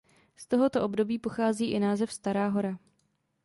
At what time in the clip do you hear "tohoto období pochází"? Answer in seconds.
0.47-1.71